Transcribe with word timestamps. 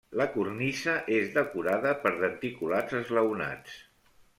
La 0.19 0.25
cornisa 0.37 0.95
és 1.17 1.29
decorada 1.37 1.95
per 2.07 2.15
denticulats 2.25 3.01
esglaonats. 3.05 3.83